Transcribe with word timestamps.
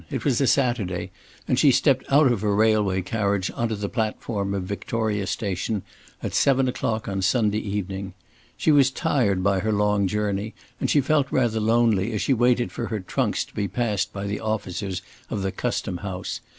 It 0.09 0.25
was 0.25 0.41
a 0.41 0.47
Saturday, 0.47 1.11
and 1.47 1.59
she 1.59 1.69
stepped 1.71 2.05
out 2.11 2.31
of 2.31 2.41
her 2.41 2.55
railway 2.55 3.03
carriage 3.03 3.51
on 3.53 3.69
to 3.69 3.75
the 3.75 3.87
platform 3.87 4.55
of 4.55 4.63
Victoria 4.63 5.27
Station 5.27 5.83
at 6.23 6.33
seven 6.33 6.67
o'clock 6.67 7.07
on 7.07 7.17
the 7.17 7.21
Sunday 7.21 7.59
evening. 7.59 8.15
She 8.57 8.71
was 8.71 8.89
tired 8.89 9.43
by 9.43 9.59
her 9.59 9.71
long 9.71 10.07
journey, 10.07 10.55
and 10.79 10.89
she 10.89 11.01
felt 11.01 11.27
rather 11.31 11.59
lonely 11.59 12.13
as 12.13 12.21
she 12.23 12.33
waited 12.33 12.71
for 12.71 12.87
her 12.87 12.99
trunks 12.99 13.45
to 13.45 13.53
be 13.53 13.67
passed 13.67 14.11
by 14.11 14.25
the 14.25 14.39
officers 14.39 15.03
of 15.29 15.43
the 15.43 15.51
custom 15.51 15.97
house. 15.97 16.41